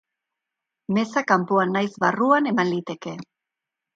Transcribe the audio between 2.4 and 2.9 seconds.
eman